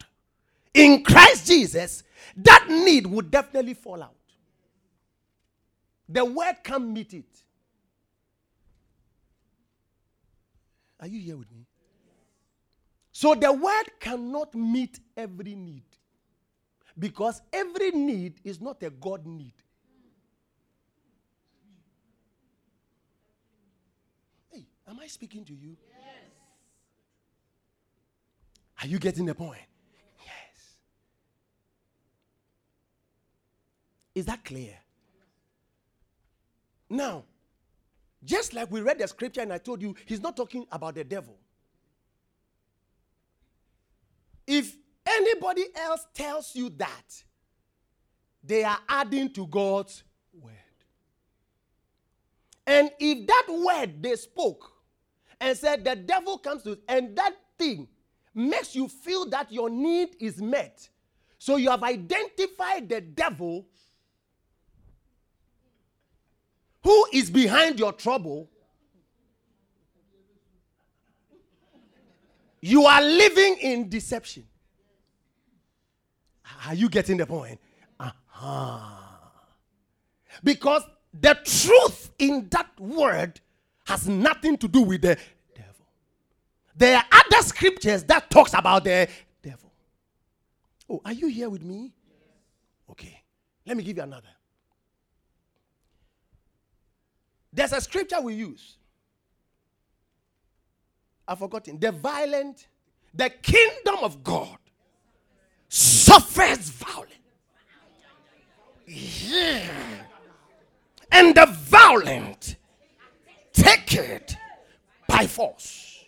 [0.73, 2.03] in Christ Jesus,
[2.37, 4.15] that need would definitely fall out.
[6.07, 7.43] The word can't meet it.
[10.99, 11.65] Are you here with me?
[13.11, 15.83] So the word cannot meet every need.
[16.97, 19.53] Because every need is not a God need.
[24.89, 25.77] Am I speaking to you?
[25.87, 25.99] Yes.
[28.81, 29.59] Are you getting the point?
[30.25, 30.77] Yes.
[34.15, 34.73] Is that clear?
[36.89, 37.23] Now,
[38.23, 41.03] just like we read the scripture and I told you, he's not talking about the
[41.03, 41.37] devil.
[44.47, 44.75] If
[45.05, 47.23] anybody else tells you that,
[48.43, 50.53] they are adding to God's word.
[52.65, 54.78] And if that word they spoke
[55.41, 57.87] and said the devil comes to and that thing
[58.33, 60.87] makes you feel that your need is met.
[61.37, 63.65] So you have identified the devil
[66.83, 68.49] who is behind your trouble.
[72.61, 74.45] You are living in deception.
[76.65, 77.59] Are you getting the point?
[77.99, 78.79] Uh-huh.
[80.43, 80.83] Because
[81.13, 83.39] the truth in that word
[83.89, 85.17] has nothing to do with the
[85.55, 85.85] devil.
[86.75, 89.09] There are other scriptures that talks about the
[89.41, 89.71] devil.
[90.87, 91.91] Oh, are you here with me?
[92.91, 93.23] Okay.
[93.65, 94.27] Let me give you another.
[97.51, 98.77] There's a scripture we use.
[101.27, 101.79] I've forgotten.
[101.79, 102.67] The violent,
[103.13, 104.57] the kingdom of God
[105.67, 107.13] suffers violence.
[108.85, 109.67] Yeah.
[111.11, 112.38] and the violent
[115.07, 116.05] by force.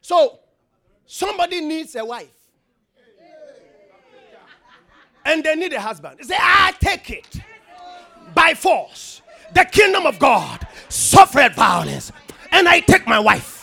[0.00, 0.38] So,
[1.04, 2.28] somebody needs a wife.
[5.26, 6.24] And they need a husband.
[6.24, 7.40] Say, I take it
[8.34, 9.20] by force.
[9.52, 12.12] The kingdom of God suffered violence,
[12.50, 13.57] and I take my wife.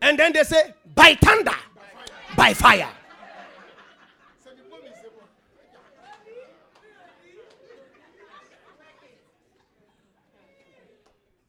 [0.00, 1.54] And then they say, by thunder,
[2.36, 2.88] by fire.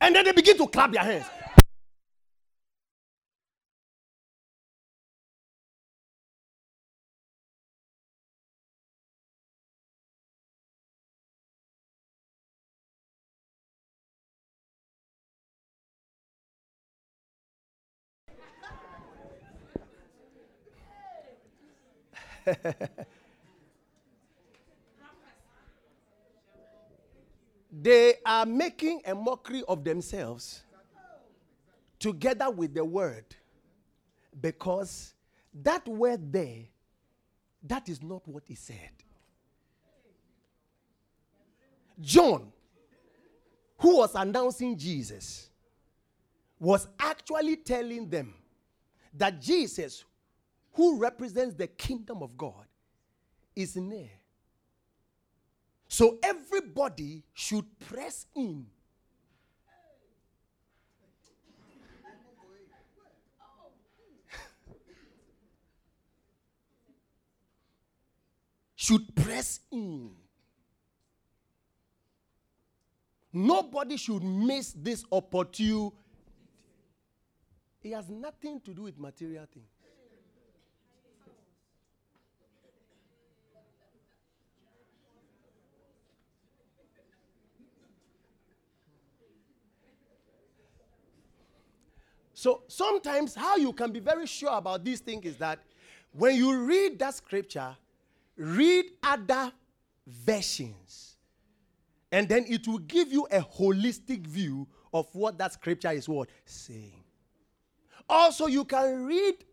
[0.02, 1.26] And then they begin to clap their hands.
[27.72, 30.64] they are making a mockery of themselves
[32.00, 33.26] together with the word
[34.40, 35.14] because
[35.54, 36.64] that word there
[37.64, 38.92] that is not what he said.
[42.00, 42.54] John
[43.80, 45.50] who was announcing jesus
[46.60, 48.34] was actually telling them
[49.14, 50.04] that jesus
[50.80, 52.66] who represents the kingdom of god
[53.54, 54.10] is near
[55.90, 58.68] so everybody should press in.
[68.76, 70.12] should press in.
[73.34, 75.96] Nobody should miss this opportunity.
[77.82, 79.79] It has nothing to do with material things.
[92.40, 95.60] So sometimes how you can be very sure about these things is that
[96.14, 97.76] when you read that scripture,
[98.38, 99.52] read other
[100.08, 101.18] versions.
[102.14, 106.30] And then it will give you a holistic view of what that scripture is what
[106.46, 107.04] saying.
[108.08, 109.44] Also, you can read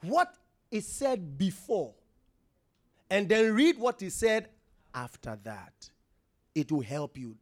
[0.00, 0.34] what
[0.68, 1.94] is said before
[3.08, 4.48] and then read what is said
[4.92, 5.90] after that.
[6.56, 7.36] It will help you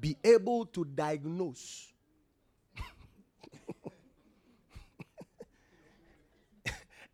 [0.00, 1.93] be able to diagnose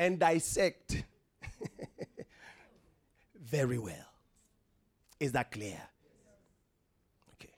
[0.00, 1.04] and dissect
[3.38, 3.94] very well.
[5.20, 5.78] Is that clear?
[7.34, 7.52] Okay.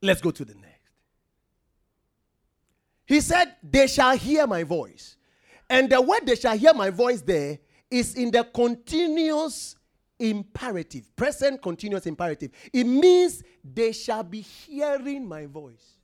[0.00, 0.64] Let's go to the next.
[3.04, 5.16] He said, They shall hear my voice.
[5.68, 7.58] And the word they shall hear my voice there
[7.90, 9.76] is in the continuous
[10.18, 12.52] imperative, present continuous imperative.
[12.72, 15.98] It means they shall be hearing my voice.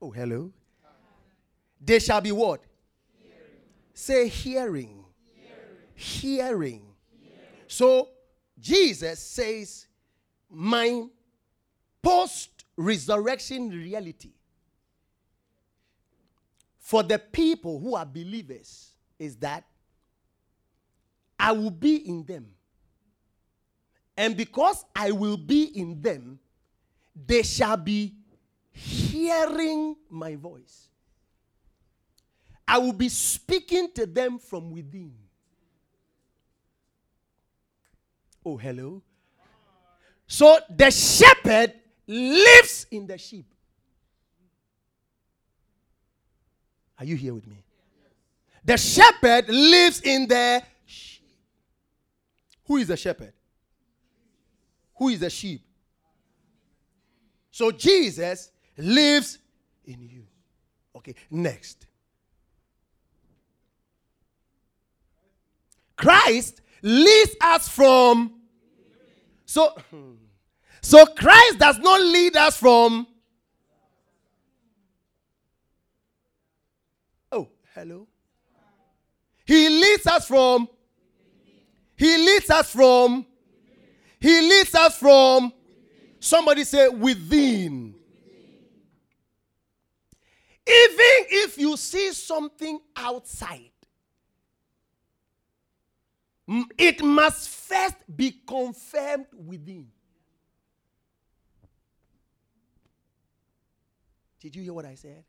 [0.00, 0.50] Oh, hello.
[1.84, 2.62] They shall be what?
[3.18, 3.48] Hearing.
[3.92, 5.04] Say hearing.
[5.94, 6.36] Hearing.
[6.40, 6.82] hearing.
[7.66, 8.08] So
[8.58, 9.86] Jesus says,
[10.48, 11.04] My
[12.02, 14.30] post resurrection reality
[16.78, 19.64] for the people who are believers is that
[21.38, 22.46] I will be in them.
[24.16, 26.38] And because I will be in them,
[27.14, 28.14] they shall be
[28.70, 30.88] hearing my voice.
[32.72, 35.12] I will be speaking to them from within.
[38.46, 39.02] Oh, hello.
[40.26, 41.74] So the shepherd
[42.06, 43.44] lives in the sheep.
[46.98, 47.62] Are you here with me?
[48.64, 51.28] The shepherd lives in the sheep.
[52.64, 53.34] Who is the shepherd?
[54.94, 55.60] Who is the sheep?
[57.50, 59.40] So Jesus lives
[59.84, 60.24] in you.
[60.96, 61.86] Okay, next.
[66.02, 68.40] Christ leads us from.
[69.46, 69.72] So,
[70.80, 73.06] so Christ does not lead us from.
[77.30, 78.08] Oh, hello.
[79.44, 80.68] He leads us from.
[81.94, 83.24] He leads us from.
[84.18, 85.52] He leads us from.
[86.18, 87.94] Somebody say within.
[90.66, 93.70] Even if you see something outside,
[96.76, 99.86] it must first be confirmed within.
[104.40, 105.24] Did you hear what I said?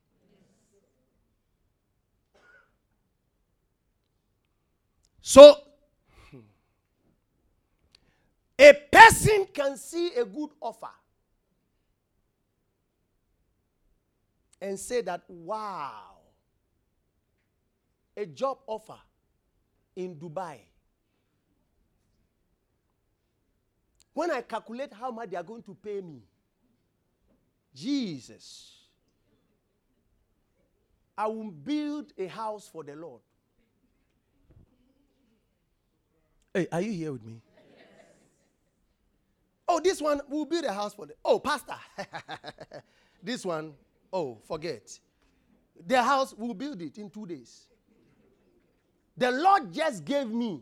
[5.21, 5.55] So,
[8.59, 10.89] a person can see a good offer
[14.61, 16.17] and say that, wow,
[18.17, 18.99] a job offer
[19.95, 20.59] in Dubai.
[24.13, 26.21] When I calculate how much they are going to pay me,
[27.73, 28.71] Jesus,
[31.17, 33.21] I will build a house for the Lord.
[36.53, 37.41] Hey, are you here with me?
[39.67, 41.13] Oh, this one will build a house for the.
[41.25, 41.75] Oh, pastor.
[43.23, 43.73] this one,
[44.11, 44.99] oh, forget.
[45.87, 47.67] The house will build it in two days.
[49.17, 50.61] The Lord just gave me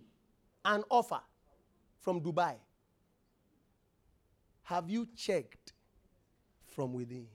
[0.64, 1.20] an offer
[2.00, 2.56] from Dubai.
[4.72, 5.74] Have you checked
[6.74, 7.28] from within?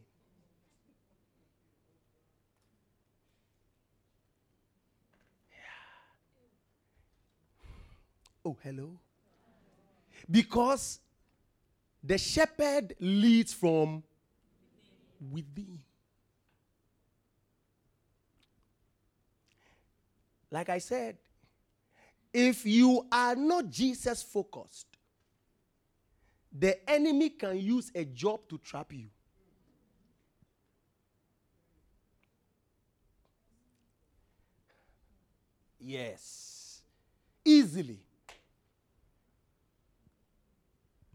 [8.43, 8.99] Oh, hello.
[10.30, 10.99] Because
[12.03, 14.03] the shepherd leads from
[15.30, 15.78] within.
[20.51, 21.18] Like I said,
[22.32, 24.95] if you are not Jesus focused,
[26.59, 29.09] the enemy can use a job to trap you.
[35.79, 36.83] Yes.
[37.45, 38.01] Easily.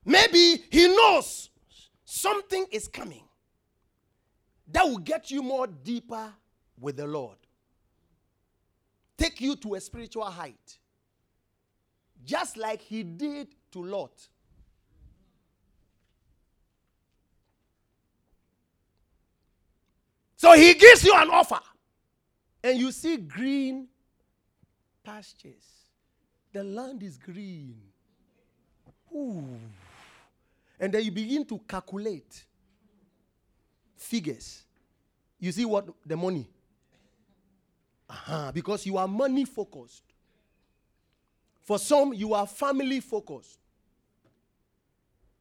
[0.06, 1.50] Maybe he knows
[2.06, 3.24] something is coming
[4.72, 6.34] that will get you more deeper
[6.80, 7.38] with the Lord.
[9.18, 10.80] Take you to a spiritual height.
[12.24, 14.28] Just like he did to Lot.
[20.42, 21.60] So he gives you an offer.
[22.64, 23.88] And you see green
[25.04, 25.86] pastures.
[26.52, 27.76] The land is green.
[29.16, 29.46] Ooh.
[30.80, 32.44] And then you begin to calculate
[33.96, 34.64] figures.
[35.40, 36.50] You see what the money?
[38.10, 40.06] Uh-huh, because you are money focused.
[41.62, 43.60] For some, you are family focused.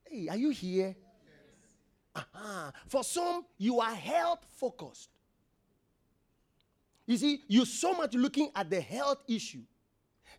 [0.05, 0.95] Hey, are you here?
[2.15, 2.71] Uh-huh.
[2.87, 5.11] For some, you are health focused.
[7.07, 9.63] You see, you're so much looking at the health issue,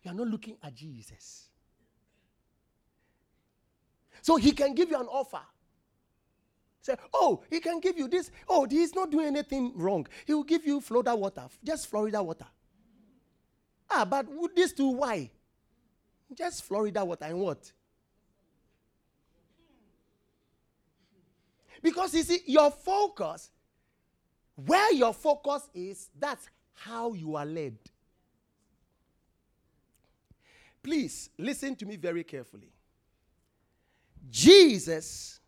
[0.02, 1.48] you're not looking at Jesus.
[4.22, 5.40] So he can give you an offer.
[6.80, 8.30] Say, oh, he can give you this.
[8.48, 10.06] Oh, he's not doing anything wrong.
[10.26, 12.46] He will give you Florida water, just Florida water.
[13.90, 15.30] Ah, but with this too, why?
[16.34, 17.70] Just Florida water and what?
[21.82, 23.50] Because you see, your focus,
[24.54, 27.76] where your focus is, that's how you are led.
[30.82, 32.72] Please listen to me very carefully.
[34.30, 35.40] Jesus,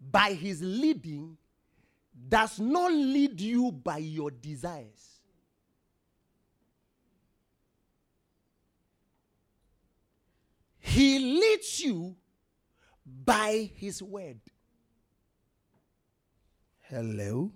[0.00, 1.36] by his leading,
[2.28, 5.20] does not lead you by your desires.
[10.78, 12.16] He leads you
[13.24, 14.40] by his word.
[16.92, 17.50] Hello?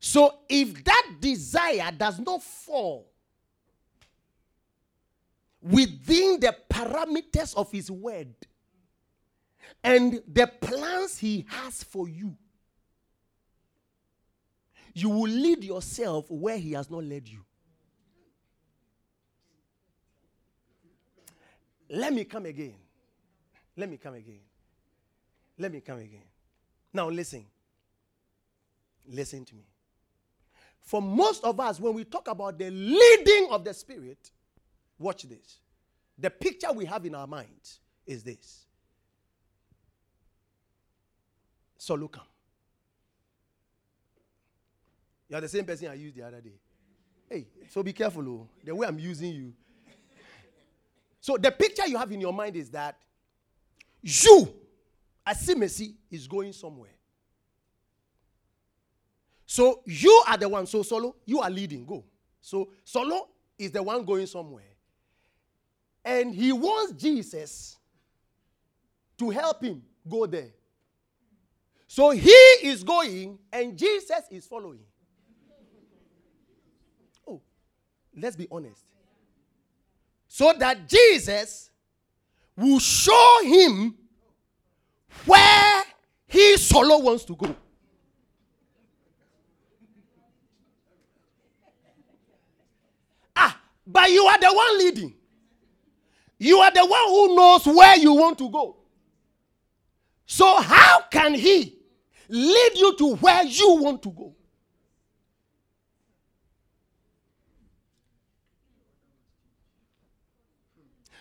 [0.00, 3.12] So if that desire does not fall
[5.60, 8.34] within the parameters of his word
[9.84, 12.34] and the plans he has for you,
[14.94, 17.44] you will lead yourself where he has not led you.
[21.90, 22.76] Let me come again.
[23.76, 24.40] Let me come again.
[25.58, 26.24] Let me come again.
[26.94, 27.44] Now, listen.
[29.08, 29.64] Listen to me.
[30.80, 34.30] For most of us, when we talk about the leading of the Spirit,
[34.98, 35.58] watch this.
[36.18, 38.66] The picture we have in our minds is this.
[41.76, 42.18] So look,
[45.28, 46.58] you are the same person I used the other day.
[47.28, 49.52] Hey, so be careful, oh, the way I'm using you.
[51.20, 52.96] So the picture you have in your mind is that
[54.00, 54.54] you,
[55.26, 56.95] Asimesi, is going somewhere.
[59.56, 60.66] So you are the one.
[60.66, 61.86] So Solo, you are leading.
[61.86, 62.04] Go.
[62.42, 63.26] So Solo
[63.58, 64.68] is the one going somewhere.
[66.04, 67.78] And he wants Jesus
[69.16, 70.50] to help him go there.
[71.86, 74.84] So he is going and Jesus is following.
[77.26, 77.40] Oh,
[78.14, 78.82] let's be honest.
[80.28, 81.70] So that Jesus
[82.54, 83.94] will show him
[85.24, 85.82] where
[86.26, 87.56] he solo wants to go.
[93.86, 95.14] But you are the one leading.
[96.38, 98.76] You are the one who knows where you want to go.
[100.26, 101.78] So, how can He
[102.28, 104.34] lead you to where you want to go?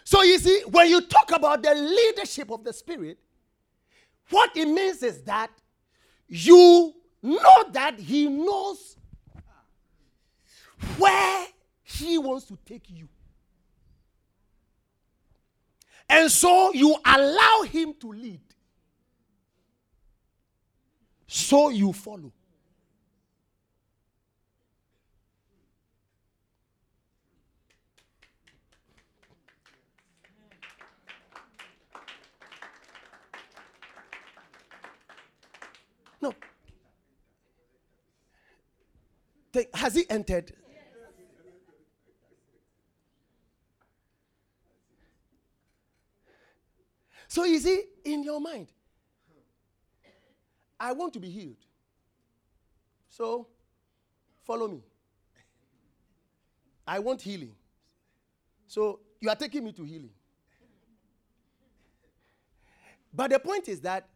[0.04, 3.20] So, you see, when you talk about the leadership of the Spirit,
[4.30, 5.52] what it means is that
[6.28, 8.98] you know that He knows
[10.98, 11.48] where
[11.88, 13.08] He wants to take you.
[16.10, 18.42] And so you allow Him to lead.
[21.28, 22.32] So you follow.
[36.22, 36.34] No.
[39.74, 40.52] Has he entered?
[47.28, 48.68] So you see, in your mind,
[50.80, 51.58] I want to be healed.
[53.10, 53.48] So
[54.44, 54.84] follow me.
[56.88, 57.56] I want healing.
[58.68, 60.12] So you are taking me to healing.
[63.14, 64.08] But the point is that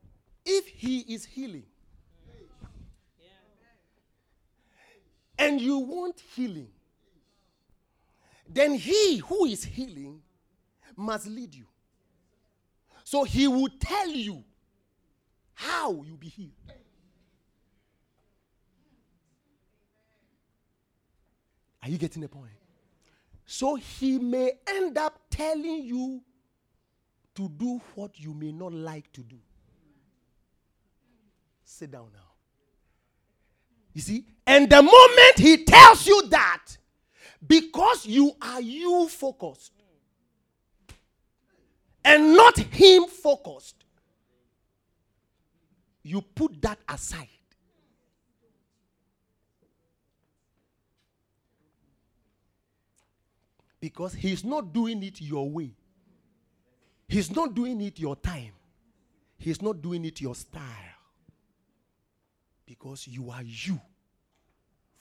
[0.45, 1.64] if he is healing
[5.38, 6.68] and you want healing,
[8.47, 10.22] then he who is healing
[10.97, 11.66] must lead you.
[13.10, 14.43] So he will tell you
[15.55, 16.51] how you'll be healed.
[21.82, 22.51] Are you getting the point?
[23.47, 26.22] So he may end up telling you
[27.34, 29.39] to do what you may not like to do.
[31.64, 32.30] Sit down now.
[33.91, 34.24] You see?
[34.45, 36.78] And the moment he tells you that,
[37.47, 39.78] because you are you focused,
[42.03, 43.75] and not him focused,
[46.03, 47.27] you put that aside.
[53.79, 55.71] Because he's not doing it your way.
[57.07, 58.51] He's not doing it your time.
[59.37, 60.63] He's not doing it your style.
[62.65, 63.79] Because you are you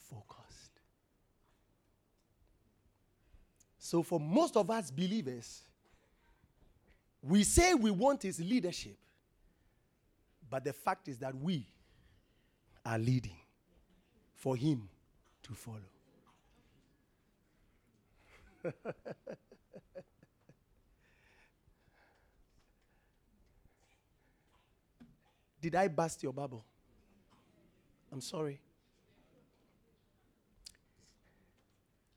[0.09, 0.81] focused.
[3.79, 5.63] So, for most of us believers,
[7.29, 8.97] we say we want his leadership,
[10.49, 11.67] but the fact is that we
[12.87, 13.37] are leading
[14.35, 14.89] for him
[15.43, 15.77] to follow.
[25.61, 26.65] Did I bust your bubble?
[28.11, 28.59] I'm sorry.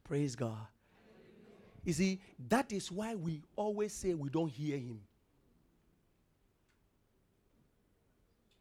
[0.06, 0.71] Praise God.
[1.84, 5.00] You see, that is why we always say we don't hear him.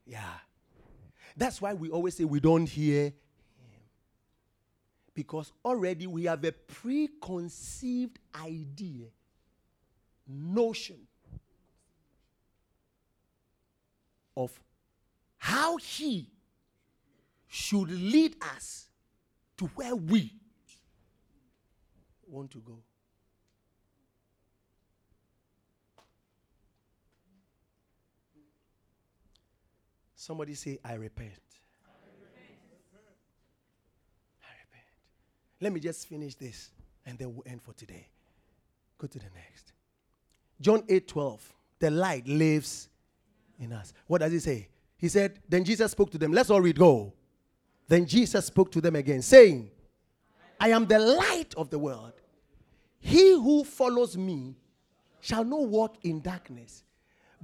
[0.06, 0.38] Yeah.
[1.36, 3.12] That's why we always say we don't hear him.
[5.14, 9.06] Because already we have a preconceived idea,
[10.26, 10.96] notion
[14.36, 14.58] of
[15.36, 16.28] how he
[17.48, 18.86] should lead us
[19.58, 20.32] to where we
[22.26, 22.78] want to go.
[30.30, 31.32] Somebody say, I repent.
[34.40, 34.86] I repent.
[35.60, 36.70] Let me just finish this
[37.04, 38.06] and then we'll end for today.
[38.96, 39.72] Go to the next.
[40.60, 41.52] John 8 12.
[41.80, 42.88] The light lives
[43.58, 43.92] in us.
[44.06, 44.68] What does he say?
[44.98, 46.32] He said, Then Jesus spoke to them.
[46.32, 46.78] Let's all read.
[46.78, 47.12] Go.
[47.88, 49.68] Then Jesus spoke to them again, saying,
[50.60, 52.12] I am the light of the world.
[53.00, 54.54] He who follows me
[55.20, 56.84] shall not walk in darkness,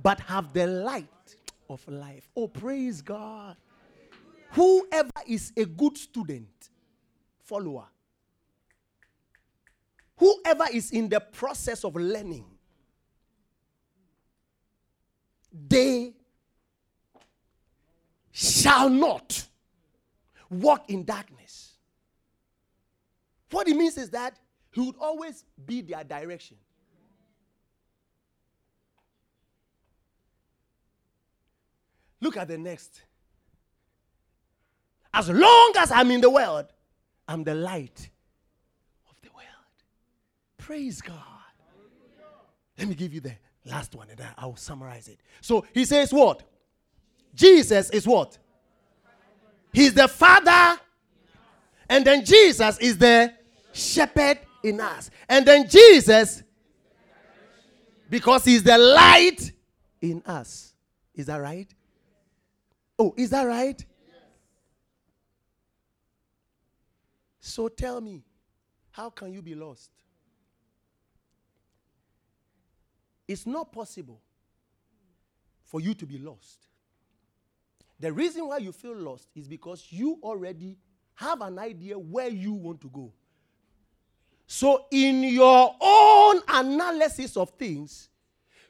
[0.01, 1.09] but have the light
[1.69, 2.29] of life.
[2.37, 3.57] Oh, praise God.
[4.53, 6.71] Whoever is a good student,
[7.45, 7.87] follower,
[10.17, 12.47] whoever is in the process of learning,
[15.69, 16.13] they
[18.31, 19.47] shall not
[20.51, 21.75] walk in darkness.
[23.51, 24.39] What it means is that
[24.73, 26.57] he would always be their direction.
[32.27, 33.03] Look at the next.
[35.15, 36.67] As long as I'm in the world,
[37.29, 38.11] I'm the light
[39.09, 39.77] of the world.
[40.59, 41.23] Praise God.
[42.77, 43.31] Let me give you the
[43.65, 45.21] last one and I'll summarize it.
[45.41, 46.43] So he says, What?
[47.33, 48.37] Jesus is what?
[49.73, 50.81] He's the Father,
[51.89, 53.33] and then Jesus is the
[53.73, 55.11] shepherd in us.
[55.29, 56.43] And then Jesus,
[58.11, 59.53] because he's the light
[60.01, 60.75] in us.
[61.15, 61.73] Is that right?
[62.99, 63.85] Oh, is that right?
[67.41, 68.25] So tell me,
[68.91, 69.91] how can you be lost?
[73.29, 74.21] It's not possible
[75.65, 76.67] for you to be lost.
[77.99, 80.77] The reason why you feel lost is because you already
[81.15, 83.13] have an idea where you want to go.
[84.47, 88.09] So, in your own analysis of things,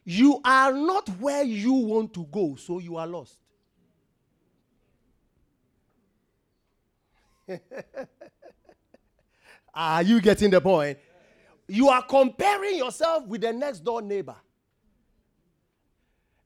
[0.05, 3.39] you are not where you want to go, so you are lost.
[7.49, 7.61] Are
[9.75, 10.99] ah, you getting the point?
[11.69, 14.37] You are comparing yourself with the next door neighbor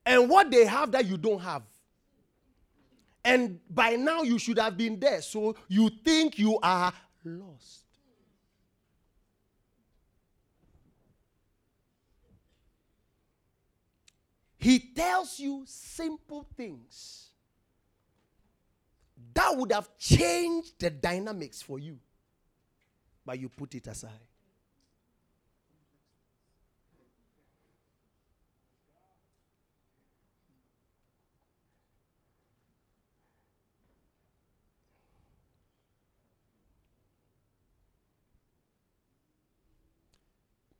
[0.04, 1.62] and what they have that you don't have.
[3.24, 6.92] And by now you should have been there, so you think you are
[7.24, 7.84] lost.
[14.56, 17.29] He tells you simple things
[19.34, 21.98] that would have changed the dynamics for you,
[23.24, 24.10] but you put it aside.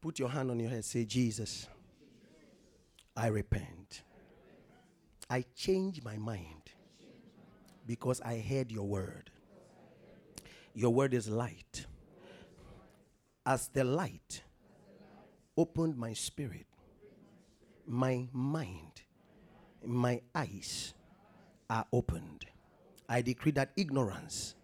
[0.00, 0.84] Put your hand on your head.
[0.84, 1.66] Say, Jesus,
[3.14, 4.02] I repent.
[5.28, 6.72] I change my mind
[7.90, 9.32] because I heard your word.
[10.74, 11.86] Your word is light.
[13.44, 14.42] As the light
[15.56, 16.66] opened my spirit,
[17.88, 19.02] my mind,
[19.84, 20.94] my eyes
[21.68, 22.46] are opened.
[23.08, 24.54] I decree that ignorance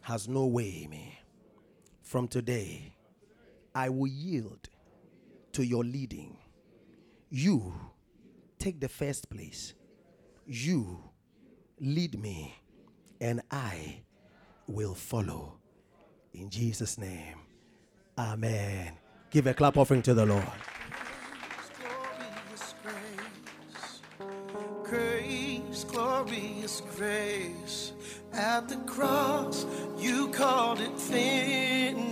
[0.00, 1.18] has no way me.
[2.00, 2.94] From today,
[3.74, 4.70] I will yield
[5.52, 6.38] to your leading.
[7.28, 7.74] You
[8.58, 9.74] take the first place.
[10.46, 11.11] You
[11.82, 12.54] lead me,
[13.20, 14.02] and I
[14.68, 15.58] will follow.
[16.32, 17.36] In Jesus' name,
[18.16, 18.92] Amen.
[19.30, 20.46] Give a clap offering to the Lord.
[24.84, 27.92] Grace, glorious grace.
[28.32, 29.66] At the cross,
[29.98, 32.11] you called it finished.